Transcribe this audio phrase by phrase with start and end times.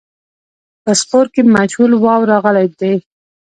[0.83, 2.93] په سپور کې مجهول واو راغلی دی.